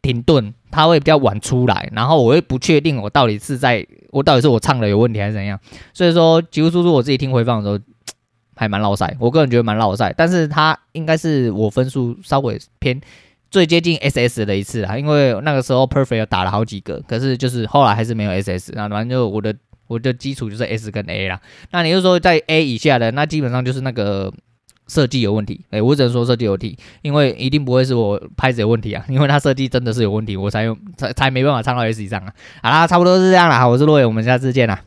[0.00, 0.54] 停顿。
[0.70, 5.58] 他会比较晚出来，然后我会不确定我到底是在我到底是我唱的有问题还是怎样，
[5.92, 7.82] 所以说吉屋出租我自己听回放的时候
[8.54, 13.00] 还蛮落赛，我个人觉得蛮落赛，但是他应该是我分数稍微偏。
[13.48, 19.54] 最接近 SS 的一次啊，因为那个时候 Perfect 打了好几个，可是就是后来还是没有 SS，那反正就我的
[19.86, 21.40] 我的基础就是 S 跟 A 啦。
[21.70, 24.30] 那你就说在 A 以下的，那基本上就是那个
[24.88, 25.60] 设计有问题。
[25.70, 32.32] 哎、我只能说设计有问题，因为一定不会是我拍子有问题啊， 因为它设计真的是有问题，我才用才才没办法唱到 S 以上啊。
[32.62, 34.80] 好啦，差不多是这样啦，好，我是洛野，我们下次见啦。